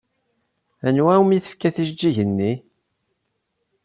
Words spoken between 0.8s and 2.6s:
Anwa umi tefka tijeǧǧigin-nni?